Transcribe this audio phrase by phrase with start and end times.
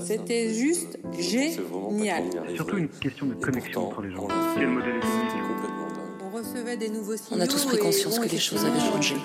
[0.00, 2.24] C'était juste génial.
[2.54, 4.28] Surtout une question de connexion entre les gens.
[4.56, 5.00] Quel modèle
[6.24, 7.40] On recevait des nouveaux signaux.
[7.40, 9.16] On a tous pris conscience que les choses avaient changé.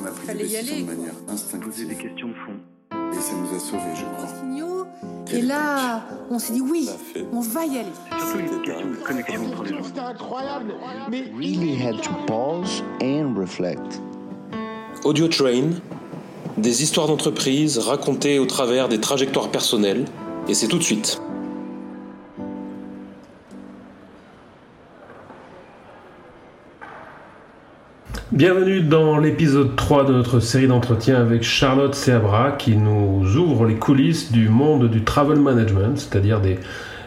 [0.00, 2.34] On a pris Fallait des y décisions aller, de manière Poser instinctive des questions de
[2.34, 2.52] fond.
[3.12, 4.26] et ça nous a sauvés, je crois.
[4.40, 4.86] signaux.
[5.32, 6.88] Et là, on s'est dit oui,
[7.32, 7.88] on va y aller.
[8.18, 9.82] Surtout une question de connexion entre les gens.
[9.84, 10.74] C'était incroyable.
[11.10, 14.00] Mais really had to pause and reflect.
[15.04, 15.70] Audio Train,
[16.56, 20.04] des histoires d'entreprise racontées au travers des trajectoires personnelles,
[20.48, 21.20] et c'est tout de suite.
[28.30, 33.76] Bienvenue dans l'épisode 3 de notre série d'entretien avec Charlotte Seabra qui nous ouvre les
[33.76, 36.40] coulisses du monde du travel management, c'est-à-dire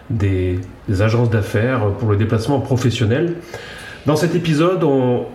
[0.10, 0.60] des,
[1.02, 3.36] agences d'affaires pour le déplacement professionnel.
[4.06, 5.26] Dans cet épisode, on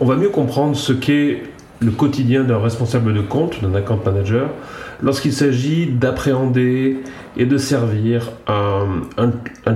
[0.00, 1.42] va mieux comprendre ce qu'est
[1.80, 4.50] le quotidien d'un responsable de compte, d'un account manager,
[5.02, 6.98] lorsqu'il s'agit d'appréhender
[7.36, 9.32] et de servir un,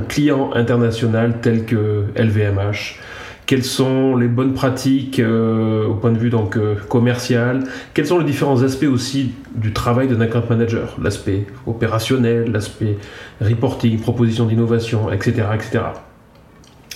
[0.08, 2.98] client international tel que LVMH,
[3.46, 8.24] quelles sont les bonnes pratiques euh, au point de vue euh, commercial, quels sont les
[8.24, 12.96] différents aspects aussi du travail d'un account manager, l'aspect opérationnel, l'aspect
[13.40, 15.80] reporting, proposition d'innovation, etc., etc.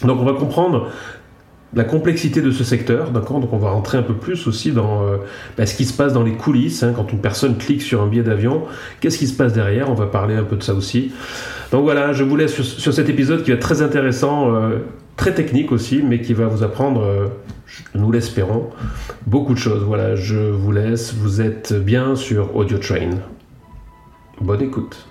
[0.05, 0.91] Donc on va comprendre
[1.75, 5.03] la complexité de ce secteur, d'accord Donc on va rentrer un peu plus aussi dans
[5.03, 5.17] euh,
[5.57, 8.07] bah, ce qui se passe dans les coulisses, hein, quand une personne clique sur un
[8.07, 8.63] billet d'avion,
[9.01, 11.13] qu'est-ce qui se passe derrière On va parler un peu de ça aussi.
[11.71, 14.79] Donc voilà, je vous laisse sur, cet épisode qui va être très intéressant, euh,
[15.17, 17.27] très technique aussi, mais qui va vous apprendre, euh,
[17.95, 18.71] nous l'espérons,
[19.27, 19.83] beaucoup de choses.
[19.83, 23.11] Voilà, je vous laisse, vous êtes bien sur Audio Train.
[24.41, 25.08] Bonne écoute.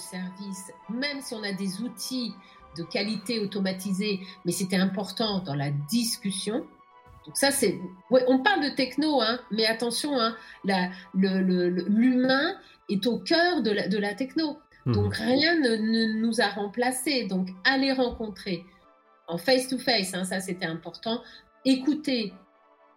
[0.00, 2.34] Service, même si on a des outils
[2.76, 6.66] de qualité automatisés, mais c'était important dans la discussion.
[7.26, 7.78] Donc ça, c'est...
[8.10, 10.34] ouais, on parle de techno, hein, mais attention, hein,
[10.64, 12.54] la- le- le- le- l'humain
[12.88, 14.58] est au cœur de la, de la techno.
[14.86, 14.94] Mhm.
[14.94, 17.24] Donc rien ne, ne nous a remplacés.
[17.24, 18.64] Donc aller rencontrer
[19.28, 21.22] en face-to-face, hein, ça c'était important,
[21.64, 22.32] écouter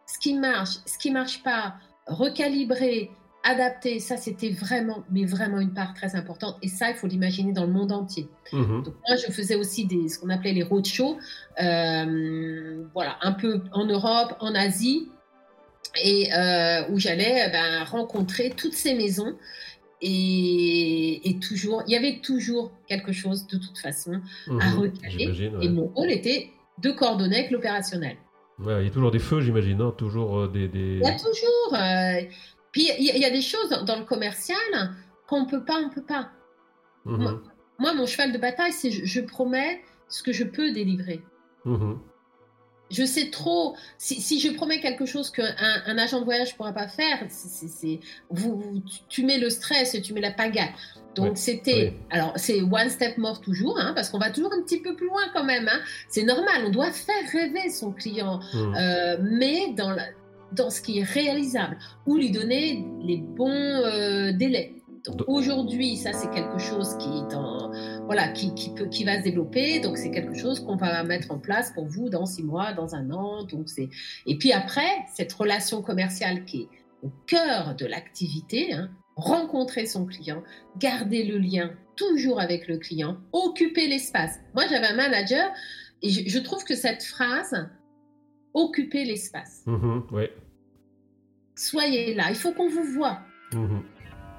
[0.08, 1.76] ce qui marche, ce qui marche pas,
[2.08, 3.12] recalibrer,
[3.44, 6.58] adapter, ça c'était vraiment, mais vraiment une part très importante.
[6.62, 8.28] Et ça, il faut l'imaginer dans le monde entier.
[8.54, 8.84] Mhm.
[8.84, 11.18] Donc moi, je faisais aussi des, ce qu'on appelait les roadshows,
[11.62, 15.10] euh, voilà, un peu en Europe, en Asie,
[16.04, 19.36] et euh, où j'allais euh, ben, rencontrer toutes ces maisons.
[20.06, 24.20] Et, et toujours, il y avait toujours quelque chose de toute façon
[24.60, 24.80] à Mhm.
[24.80, 25.28] recaler.
[25.30, 25.66] Ouais.
[25.66, 26.50] Et mon rôle était
[26.82, 28.18] de coordonner avec l'opérationnel.
[28.60, 30.68] Ouais, il y a toujours des feux, j'imagine, non toujours euh, des...
[30.68, 31.74] des- Il y a toujours.
[31.74, 32.22] euh,
[32.74, 34.58] puis il y, a- il y a des choses dans, le commercial
[35.28, 36.32] qu'on peut pas, on peut pas.
[37.06, 37.42] Mhm.
[37.80, 41.24] Moi, mon cheval de bataille, c'est je, je promets ce que je peux délivrer.
[41.64, 42.00] Mhm.
[42.92, 43.76] Je sais trop.
[43.98, 45.56] Si, si je promets quelque chose qu'un
[45.88, 49.96] un agent de voyage ne pourra pas faire, c'est- vous, vous- tu- mets le stress,
[50.04, 50.74] tu mets la pagaille.
[51.16, 51.98] Donc c'était, oui.
[52.12, 55.08] alors c'est one step more toujours, hein, parce qu'on va toujours un petit peu plus
[55.08, 55.68] loin quand même.
[55.68, 55.80] hein.
[56.10, 58.76] C'est normal, on doit faire rêver son client, Mhm.
[58.78, 60.10] euh, mais dans, la-
[60.56, 64.76] dans ce qui est réalisable, ou lui donner les bons euh, délais.
[65.06, 67.10] Donc Do- aujourd'hui, ça c'est quelque chose qui
[68.06, 69.80] voilà, qui, qui, peut, qui va se développer.
[69.80, 72.96] Donc, c'est quelque chose qu'on va mettre en place pour vous dans six mois, dans
[72.96, 73.44] un an.
[73.44, 73.90] Donc, c'est
[74.26, 76.68] et puis après, cette relation commerciale qui est
[77.02, 80.44] au cœur de l'activité, hein, rencontrer son client,
[80.78, 84.40] garder le lien toujours avec le client, occuper l'espace.
[84.54, 85.50] Moi, j'avais un manager
[86.02, 87.70] et je, je trouve que cette phrase,
[88.54, 89.64] occuper l'espace.
[89.66, 90.04] Mhm.
[90.12, 90.32] Ouais.
[91.56, 93.20] Soyez là, il faut qu'on vous voit.
[93.54, 93.82] Mhm.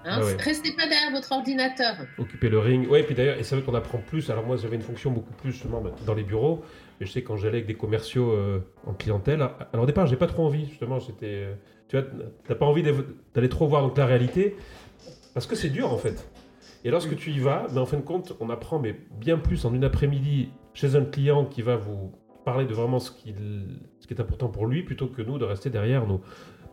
[0.07, 0.37] Hein, Ah ouais.
[0.39, 1.95] Restez pas derrière votre ordinateur.
[2.19, 2.91] Occuper le ring.
[2.91, 4.29] Ouais, puis d'ailleurs, et c'est vrai qu'on apprend plus.
[4.31, 6.63] Alors moi, j'avais une fonction beaucoup plus justement bah, dans les bureaux.
[7.01, 9.41] Et je sais quand j'allais avec des commerciaux euh, en clientèle.
[9.73, 10.67] Alors au départ, j'ai pas trop envie.
[10.67, 11.27] Justement, j'étais.
[11.47, 11.55] euh,
[11.89, 12.07] tu vois,
[12.47, 12.83] t'as pas envie
[13.35, 14.57] d'aller trop voir donc la réalité
[15.35, 16.29] parce que c'est dur en fait.
[16.85, 19.65] Et lorsque tu y vas, mais en fin de compte, on apprend mais bien plus
[19.65, 22.13] en une après-midi chez un client qui va vous
[22.45, 25.71] parler de vraiment ce, ce qui est important pour lui plutôt que nous de rester
[25.71, 26.21] derrière nos,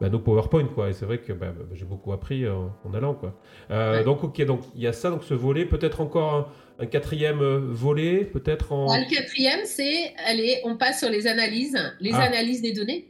[0.02, 0.90] bah, nos PowerPoint quoi.
[0.90, 3.40] Et c'est vrai que bah, bah, j'ai beaucoup appris euh, en allant quoi.
[3.70, 4.04] Euh, Ouais.
[4.04, 7.42] Donc ok, donc il y a ça, donc ce volet, peut-être encore un, un quatrième
[7.42, 8.88] euh, volet, peut-être en.
[8.98, 12.22] Le quatrième, c'est, allez, on passe sur les analyses, les Ah.
[12.24, 13.08] analyses des données.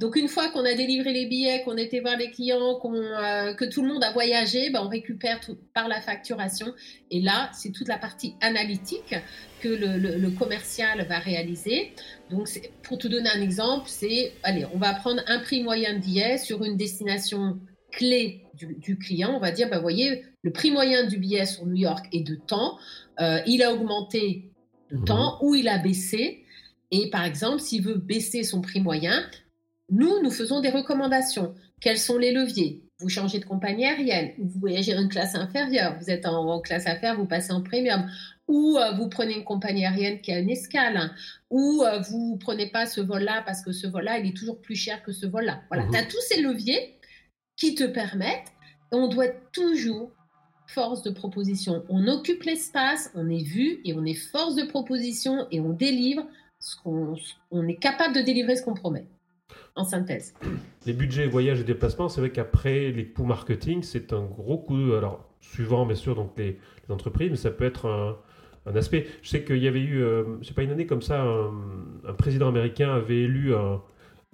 [0.00, 3.64] Donc une fois qu'on a délivré les billets, qu'on était voir les clients, euh, que
[3.64, 6.72] tout le monde a voyagé, ben, on récupère tout par la facturation.
[7.10, 9.14] Et là, c'est toute la partie analytique
[9.60, 11.92] que le, le- le commercial va réaliser.
[12.30, 12.48] Donc
[12.82, 16.38] pour te donner un exemple, c'est, allez, on va prendre un prix moyen de billet
[16.38, 17.60] sur une destination
[17.92, 19.32] clé du, du client.
[19.34, 22.34] On va dire, ben, voyez, le prix moyen du billet sur New York est de
[22.34, 22.78] temps.
[23.20, 24.48] Euh, il a augmenté
[24.90, 25.04] de Mhm.
[25.04, 26.44] temps ou il a baissé.
[26.90, 29.24] Et par exemple, s'il veut baisser son prix moyen,
[29.92, 31.54] nous, nous faisons des recommandations.
[31.80, 32.82] Quels sont les leviers?
[32.98, 37.16] Vous changez de compagnie aérienne, vous voyagez une classe inférieure, vous êtes en, classe affaires,
[37.16, 38.08] vous passez en premium,
[38.48, 41.10] ou euh, vous prenez une compagnie aérienne qui a une escale,
[41.50, 44.76] ou euh, vous prenez pas ce vol-là parce que ce vol-là, il est toujours plus
[44.76, 45.60] cher que ce vol-là.
[45.68, 45.90] Voilà, mhm.
[45.90, 46.96] tu as tous ces leviers
[47.56, 48.52] qui te permettent,
[48.92, 50.10] et on doit être toujours
[50.68, 51.84] force de proposition.
[51.90, 56.26] On occupe l'espace, on est vu et on est force de proposition et on délivre
[56.60, 57.14] ce qu'on
[57.50, 59.06] on est capable de délivrer ce qu'on promet.
[59.74, 60.34] En synthèse.
[60.86, 64.92] Les budgets voyage et déplacements, c'est vrai qu'après les coûts marketing, c'est un gros coup.
[64.92, 66.58] Alors, suivant bien sûr donc les,
[66.88, 69.06] entreprises, mais ça peut être un, aspect.
[69.22, 72.48] Je sais qu'il y avait eu, euh, c'est pas une année comme ça, un, président
[72.48, 73.54] américain avait élu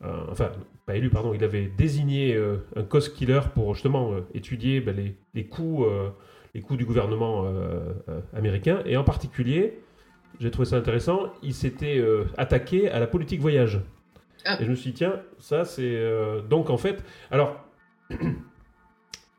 [0.03, 0.51] enfin
[0.87, 4.97] pas élu pardon, il avait désigné euh, un cost killer pour justement euh, étudier ben,
[5.35, 5.85] les, coûts,
[6.55, 7.47] les coûts du gouvernement
[8.33, 9.81] américain et en particulier
[10.41, 13.81] j'ai trouvé ça intéressant, il s'était euh, attaqué à la politique voyage.
[14.45, 14.61] Ah.
[14.61, 15.83] Et je me suis dit, tiens, ça c'est...
[15.85, 17.57] Euh, donc en fait, alors...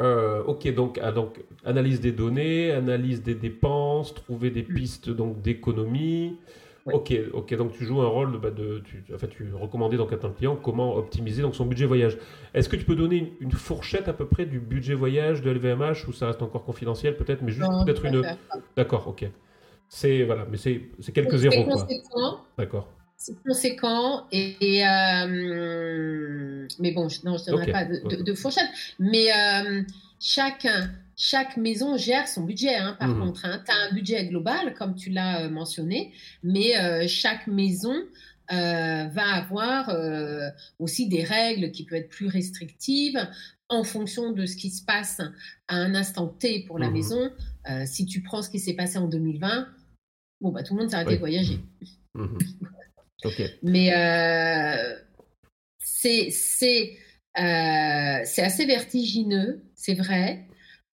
[0.01, 5.41] Euh, ok, donc, ah, donc analyse des données, analyse des dépenses, trouver des pistes donc
[5.41, 6.37] d'économie.
[6.85, 10.11] Ok, ok, donc tu joues un rôle de, bah, de tu, enfin, tu recommandais donc
[10.13, 12.17] à ton client comment optimiser donc son budget voyage.
[12.53, 16.07] Est-ce que tu peux donner une, fourchette à peu près du budget voyage de LVMH
[16.07, 18.23] ou ça reste encore confidentiel peut-être, mais juste peut-être une.
[18.75, 19.29] D'accord, ok.
[19.87, 21.87] C'est voilà, mais c'est quelques zéros quoi.
[22.57, 22.87] D'accord.
[23.21, 28.69] C'est conséquent et, euh, mais bon, je, non, je ne donnerai pas de, fourchette.
[28.97, 29.83] Mais euh,
[30.21, 32.75] chacun, chaque maison gère son budget.
[32.75, 33.19] Hein, par mhm.
[33.19, 33.61] contre, hein.
[33.65, 36.13] tu as un budget global comme tu l'as euh, mentionné,
[36.43, 37.93] mais chaque maison
[38.49, 39.93] va avoir
[40.79, 43.19] aussi des règles qui peuvent être plus restrictives
[43.67, 45.19] en fonction de ce qui se passe
[45.67, 46.93] à un instant T pour la mhm.
[46.93, 47.31] maison.
[47.85, 49.67] si tu prends ce qui s'est passé en 2020
[50.41, 51.59] bon, bah, tout le monde s'est arrêté de voyager.
[53.63, 54.95] Mais euh,
[55.79, 56.31] c'est
[57.37, 60.47] euh, c'est assez vertigineux, c'est vrai.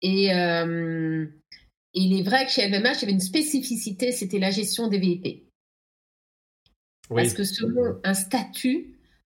[0.02, 1.26] Et euh,
[1.94, 4.98] il est vrai que chez LVMH, il y avait une spécificité, c'était la gestion des
[4.98, 5.44] VIP.
[7.10, 8.96] Parce que selon un statut,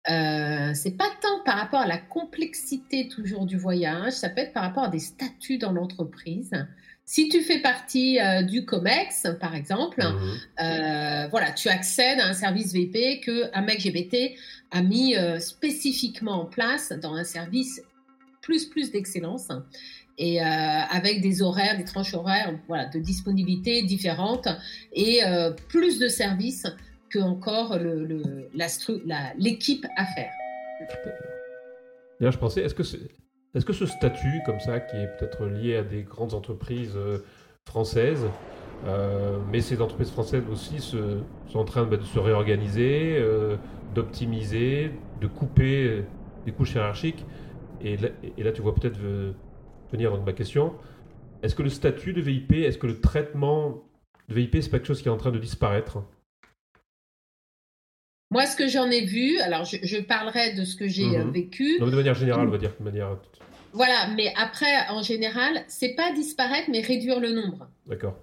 [0.08, 4.52] euh, c'est pas tant par rapport à la complexité toujours du voyage, ça peut être
[4.52, 6.52] par rapport à des statuts dans l'entreprise.
[7.08, 10.40] Si tu fais partie euh, du COMEX, par exemple, mhm.
[10.60, 14.34] euh, voilà, tu accèdes à un service VP que un mec GBT
[14.72, 17.80] a mis euh, spécifiquement en place dans un service
[18.42, 19.48] plus plus d'excellence
[20.18, 24.48] et avec des horaires, des tranches horaires, voilà, de disponibilité différentes
[24.94, 25.20] et
[25.68, 26.66] plus de services
[27.10, 28.48] que encore le,
[29.36, 30.30] l'équipe à faire.
[32.18, 33.10] D'ailleurs, je pensais, est-ce que c'est
[33.56, 37.24] est-ce que ce statut, comme ça, qui est peut-être lié à des grandes entreprises euh,
[37.66, 38.26] françaises,
[38.86, 41.24] euh, mais ces entreprises françaises aussi sont
[41.58, 43.56] en train bah, de se réorganiser, euh,
[43.94, 44.90] d'optimiser,
[45.22, 46.04] de couper
[46.44, 47.24] des couches hiérarchiques?
[47.80, 48.98] Et là, tu vois peut-être
[49.90, 50.74] venir ma question.
[51.42, 53.84] Est-ce que le statut de VIP, est-ce que le traitement
[54.28, 56.02] de VIP, c'est pas quelque chose qui est en train de disparaître?
[58.30, 61.30] Moi, ce que j'en ai vu, alors je, parlerai de ce que j'ai mhm.
[61.30, 61.78] vécu.
[61.78, 63.16] de manière générale, on va dire, de manière
[63.76, 67.68] voilà, mais après, en général, c'est pas disparaître, mais réduire le nombre.
[67.86, 68.16] D'accord.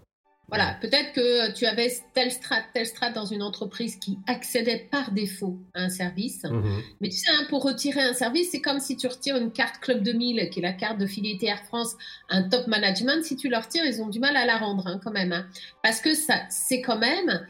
[0.48, 5.12] Voilà, peut-être que tu avais tel strat, tel strat dans une entreprise qui accédait par
[5.12, 6.44] défaut à un service.
[6.44, 6.82] Mhm.
[7.02, 9.80] Mais tu sais, hein, pour retirer un service, c'est comme si tu retires une carte
[9.80, 11.96] Club 2000, qui est la carte de fidélité Air France,
[12.30, 13.24] un top management.
[13.24, 15.32] Si tu leur retires, ils ont du mal à la rendre hein, quand même.
[15.32, 15.46] Hein.
[15.84, 17.48] Parce que ça, c'est quand même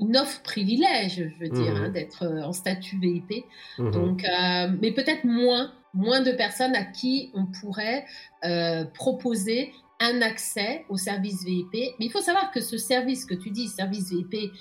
[0.00, 1.92] une offre privilège, je veux dire, mhm.
[1.92, 3.46] d'être euh, en statut VIP.
[3.78, 3.90] Mhm.
[3.90, 8.06] Donc, euh, mais peut-être moins moins de personnes à qui on pourrait
[8.44, 11.72] euh, proposer un accès au service VIP.
[11.72, 14.52] Mais il faut savoir que ce service que tu dis, service VIP,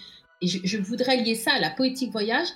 [0.42, 2.48] et je, voudrais lier ça à la politique voyage,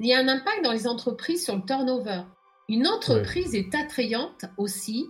[0.00, 2.22] il y a un impact dans les entreprises sur le turnover.
[2.68, 5.08] Une entreprise est attrayante aussi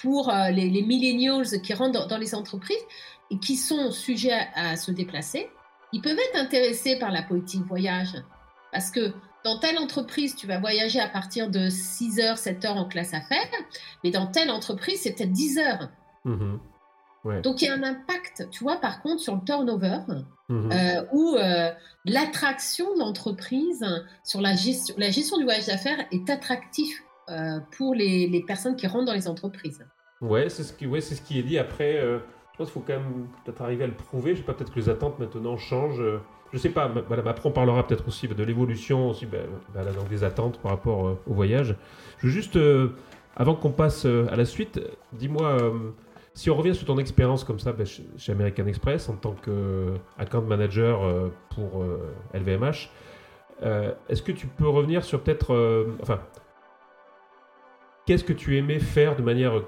[0.00, 2.84] pour euh, les, millennials qui rentrent dans, les entreprises
[3.30, 5.48] et qui sont sujets à, à se déplacer.
[5.92, 8.14] Ils peuvent être intéressés par la politique voyage
[8.72, 9.12] parce que
[9.46, 13.14] dans telle entreprise, tu vas voyager à partir de 6 heures, 7 heures en classe
[13.14, 13.46] affaires,
[14.02, 15.88] mais dans telle entreprise, c'était 10 heures.
[16.24, 16.58] Mhm.
[17.42, 19.98] Donc il y a un impact, tu vois, par contre, sur le turnover
[20.50, 21.72] euh, ou euh,
[22.04, 23.84] l'attraction de l'entreprise
[24.24, 28.86] sur la gestion, la gestion du voyage d'affaires est attractif euh, pour les, personnes qui
[28.86, 29.84] rentrent dans les entreprises.
[30.20, 31.58] Ouais, c'est ce qui, ouais, c'est ce qui est dit.
[31.58, 32.20] Après, je
[32.58, 34.34] pense qu'il faut quand même peut-être arriver à le prouver.
[34.34, 36.02] Je sais pas, peut-être que les attentes maintenant changent
[36.52, 40.60] je sais pas, voilà, Macron parlera peut-être aussi de l'évolution aussi, ben, ben des attentes
[40.60, 41.76] par rapport euh, au voyage.
[42.18, 42.90] Je veux juste, euh,
[43.36, 44.80] avant qu'on passe euh, à la suite,
[45.12, 45.58] dis-moi,
[46.34, 50.42] Si on revient sur ton expérience comme ça ben, chez American Express en tant qu'account
[50.42, 51.82] manager pour
[52.34, 52.90] LVMH,
[54.10, 56.20] est-ce que tu peux revenir sur peut-être, enfin,
[58.04, 59.62] qu'est-ce que tu aimais faire de manière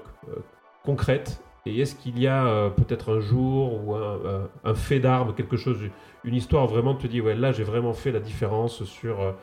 [0.83, 5.77] concrète et est-ce qu'il y a peut-être un jour ou un, fait d'arme, quelque chose,
[6.23, 9.35] une histoire vraiment te dit, ouais, là j'ai vraiment fait la différence sur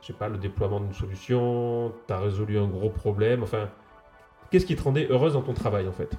[0.00, 3.68] je sais pas, le déploiement d'une solution, tu as résolu un gros problème, enfin,
[4.50, 6.10] qu'est-ce qui te rendait heureuse dans ton travail en fait?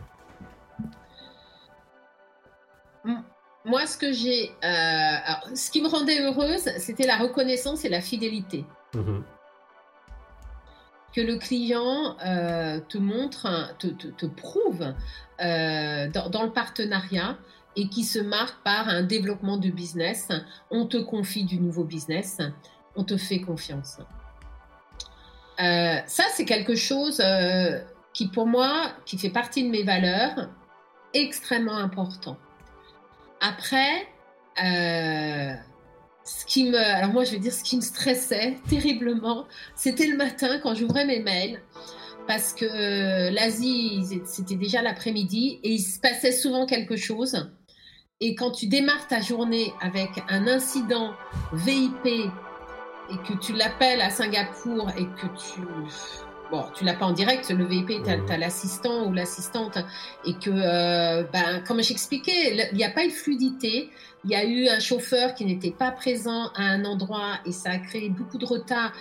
[3.65, 8.01] Moi, ce que j'ai, euh, ce qui me rendait heureuse, c'était la reconnaissance et la
[8.01, 8.65] fidélité.
[8.95, 9.19] Mmh
[11.13, 14.93] que le client euh, te montre, te, prouve
[15.41, 17.37] euh, dans, le partenariat
[17.75, 20.29] et qui se marque par un développement de business.
[20.69, 22.39] On te confie du nouveau business
[22.95, 23.99] on te fait confiance.
[25.61, 27.21] Euh, ça, c'est quelque chose
[28.13, 30.49] qui, pour moi, qui fait partie de mes valeurs,
[31.13, 32.35] extrêmement important.
[33.39, 34.07] Après,
[36.29, 40.15] ce qui me, alors moi, je vais dire ce qui me stressait terriblement, c'était le
[40.15, 41.59] matin quand j'ouvrais mes mails,
[42.27, 47.49] parce que l'Asie, c'était déjà l'après-midi et il se passait souvent quelque chose.
[48.21, 51.13] Et quand tu démarres ta journée avec un incident
[51.53, 52.29] VIP et
[53.27, 55.61] que tu l'appelles à Singapour et que tu
[56.51, 59.77] bon, tu l'as pas en direct, le VIP, tu as, l'assistant ou l'assistante,
[60.25, 63.89] et que, euh, ben, comme j'expliquais, il n'y a pas eu de fluidité.
[64.25, 67.71] Il y a eu un chauffeur qui n'était pas présent à un endroit et ça
[67.71, 68.91] a créé beaucoup de retard,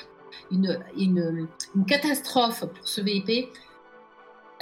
[0.51, 3.49] une, une, une catastrophe pour ce VIP.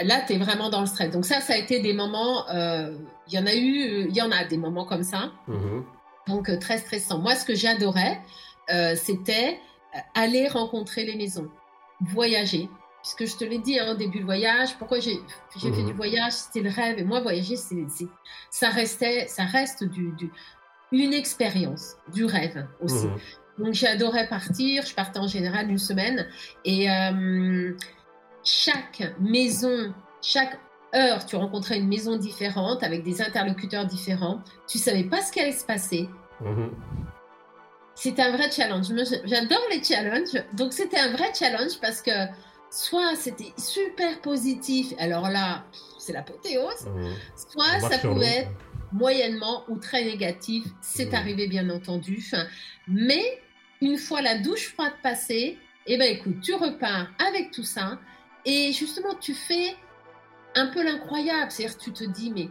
[0.02, 1.10] Là, tu es vraiment dans le stress.
[1.10, 2.96] Donc ça, ça a été des moments, euh,
[3.28, 5.32] il y en a eu, il y en a des moments comme ça.
[5.48, 5.82] Mm-hmm.
[6.28, 7.18] Donc euh, très stressant.
[7.18, 8.20] Moi, ce que j'adorais,
[8.70, 9.58] euh, c'était
[10.14, 11.48] aller rencontrer les maisons,
[12.00, 12.68] voyager.
[13.02, 15.20] Puisque je te l'ai dit, hein, début de voyage, pourquoi j'ai
[15.56, 15.92] fait du mhm.
[15.92, 16.98] voyage, c'était le rêve.
[16.98, 17.86] Et moi, voyager, c'est
[18.50, 20.12] ça restait, ça reste du,
[20.90, 23.06] une expérience, du rêve aussi.
[23.06, 23.18] Mhm.
[23.58, 26.26] Donc j'adorais partir, je partais en général une semaine.
[26.64, 27.72] Et euh,
[28.44, 30.58] chaque maison, chaque
[30.94, 34.40] heure, tu rencontrais une maison différente avec des interlocuteurs différents.
[34.68, 36.08] Tu savais pas ce qui allait se passer.
[36.40, 36.70] Mhm
[37.96, 38.86] c'était un vrai challenge.
[39.24, 40.44] J'adore les challenges.
[40.52, 42.12] Donc, c'était un vrai challenge parce que
[42.70, 45.64] soit c'était super positif, alors là,
[45.98, 47.14] c'est l'apothéose, mmh.
[47.36, 48.50] soit ça pouvait être
[48.92, 50.64] moyennement ou très négatif.
[50.82, 51.14] C'est mmh.
[51.14, 52.22] arrivé, bien entendu.
[52.86, 53.40] Mais
[53.80, 57.98] une fois la douche froide passée, eh ben, écoute, tu repars avec tout ça
[58.44, 59.74] et justement, tu fais
[60.54, 61.50] un peu l'incroyable.
[61.50, 62.48] C'est-à-dire, tu te dis, mais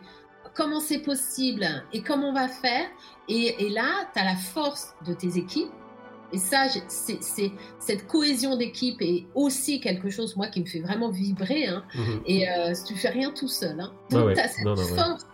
[0.55, 2.87] comment c'est possible et comment on va faire.
[3.27, 5.71] Et, là, tu as la force de tes équipes.
[6.33, 11.11] Et ça, c'est cette cohésion d'équipe est aussi quelque chose, moi, qui me fait vraiment
[11.11, 11.67] vibrer.
[11.67, 11.83] Hein.
[11.93, 12.21] Mhm.
[12.25, 13.79] Et euh, tu fais rien tout seul.
[13.79, 13.93] Hein.
[14.09, 15.27] Donc, tu as cette force.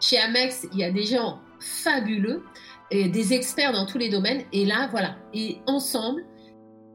[0.00, 2.42] Chez Amex, il y a des gens fabuleux
[2.90, 4.42] et des experts dans tous les domaines.
[4.52, 5.16] Et là, voilà.
[5.32, 6.20] Et ensemble,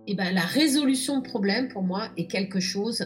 [0.08, 3.06] et eh ben, la résolution de problèmes, pour moi, est quelque chose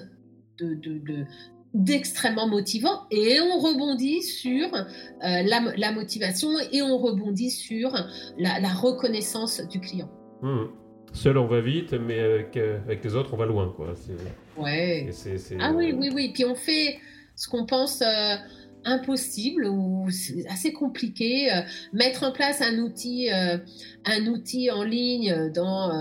[0.57, 1.25] de, de,
[1.73, 4.83] d'extrêmement motivant et on rebondit sur euh,
[5.21, 7.91] la, motivation et on rebondit sur
[8.37, 10.09] la, reconnaissance du client.
[10.41, 10.65] Hmm.
[11.13, 13.73] Seul on va vite, mais avec, les autres on va loin.
[13.75, 13.93] Quoi.
[14.57, 15.09] Ouais.
[15.59, 16.31] ah oui, oui, oui.
[16.33, 16.99] Puis on fait
[17.35, 18.35] ce qu'on pense euh,
[18.85, 20.07] impossible ou
[20.49, 21.51] assez compliqué.
[21.51, 21.61] Euh,
[21.93, 23.57] mettre en place un outil, euh,
[24.05, 25.91] un outil en ligne dans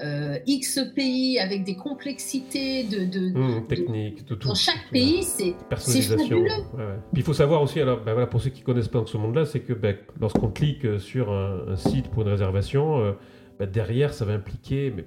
[0.00, 4.48] euh, X pays avec des complexités de, de, mmh, de, tout.
[4.48, 6.46] Dans chaque pays, c'est fabuleux.
[7.12, 9.44] Puis il faut savoir aussi, alors ben voilà, pour ceux qui connaissent pas ce monde-là,
[9.44, 13.16] c'est que ben, lorsqu'on clique sur un, site pour une réservation,
[13.58, 15.04] ben, derrière ça va impliquer mais,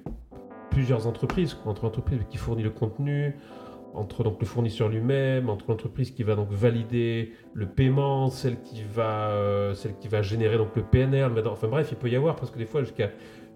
[0.70, 3.34] plusieurs entreprises, entre entreprises qui fournissent le contenu,
[3.94, 8.82] entre donc le fournisseur lui-même, entre l'entreprise qui va donc valider le paiement, celle qui
[8.82, 12.36] va, euh, celle qui va générer donc le PNR, enfin bref, il peut y avoir
[12.36, 13.10] parce que des fois jusqu'à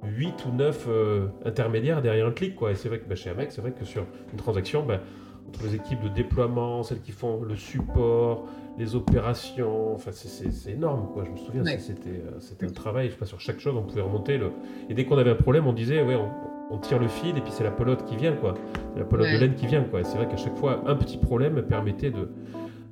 [0.04, 2.54] 8 ou 9 euh, intermédiaires derrière un clic.
[2.54, 2.72] Quoi.
[2.72, 5.00] Et c'est vrai que bah, chez Amex, c'est vrai que sur une transaction, bah,
[5.48, 8.46] entre les équipes de déploiement, celles qui font le support,
[8.78, 11.08] les opérations, enfin c'est énorme.
[11.12, 11.24] Quoi.
[11.24, 13.82] Je me souviens, c'était euh, c'était un travail, je sais pas, sur chaque chose, on
[13.82, 14.38] pouvait remonter.
[14.38, 14.52] Le...
[14.90, 16.30] Et dès qu'on avait un problème, on disait, ouais, on,
[16.70, 18.54] on tire le fil et puis c'est la pelote qui vient, quoi.
[18.96, 20.04] la pelote de laine qui vient, quoi.
[20.04, 22.28] c'est vrai qu'à chaque fois, un petit problème permettait de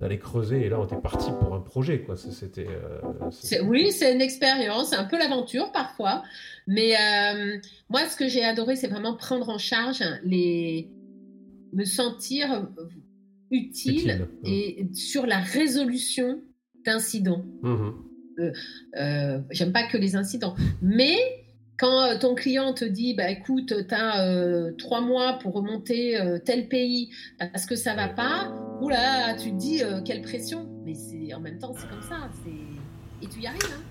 [0.01, 0.67] d'aller creuser.
[0.67, 2.17] Et là on était parti pour un projet quoi.
[2.17, 4.91] C'était euh, oui c'est une expérience.
[4.91, 6.23] C'est un peu l'aventure parfois.
[6.67, 10.91] Mais euh, moi ce que j'ai adoré c'est vraiment prendre en charge les
[11.73, 12.69] me sentir
[13.51, 16.43] utile, et sur la résolution
[16.85, 17.45] d'incidents.
[17.63, 17.91] Mmh
[18.97, 20.57] euh, j'aime pas que les incidents.
[20.83, 21.17] Mais
[21.79, 26.21] quand euh, ton client te dit, bah, écoute, tu as euh, trois mois pour remonter
[26.21, 30.95] euh, tel pays parce que ça va pas, oula, tu te dis quelle pression, mais
[31.35, 32.29] en même temps c'est comme ça,
[33.23, 33.61] et tu y arrives.
[33.65, 33.83] Hein.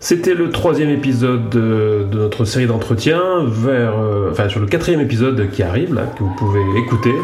[0.00, 3.94] C'était le troisième épisode de, notre série d'entretien, vers,
[4.30, 7.14] enfin sur le quatrième épisode qui arrive là, que vous pouvez écouter.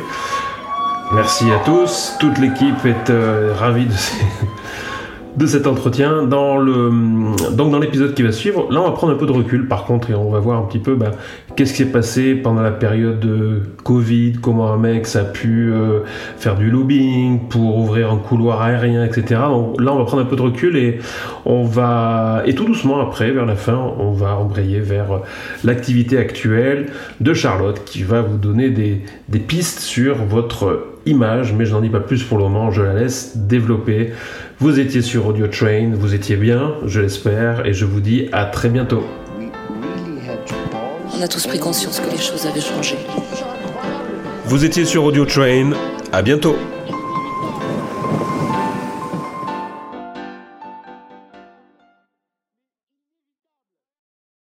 [1.13, 3.11] Merci à tous, toute l'équipe est
[3.53, 4.25] ravie de ces,
[5.37, 6.25] de cet entretien.
[6.25, 9.69] Dans donc dans l'épisode qui va suivre, là on va prendre un peu de recul
[9.69, 11.13] par contre et on va voir un petit peu bah,
[11.57, 16.01] qu'est-ce qui s'est passé pendant la période de Covid, comment un mec a pu euh,
[16.37, 19.41] faire du lobbying pour ouvrir un couloir aérien, etc.
[19.49, 20.99] Donc là on va prendre un peu de recul et
[21.45, 25.21] on va et tout doucement après vers la fin on va embrayer vers
[25.65, 26.87] l'activité actuelle
[27.21, 31.89] de Charlotte qui va vous donner des pistes sur votre image, mais je n'en dis
[31.89, 34.13] pas plus pour le moment, je la laisse développer.
[34.59, 38.45] Vous étiez sur Audio Train, vous étiez bien, je l'espère, et je vous dis à
[38.45, 39.05] très bientôt.
[41.17, 42.97] On a tous pris conscience que les choses avaient changé.
[44.47, 45.73] Vous étiez sur Audio Train,
[46.13, 46.57] à bientôt.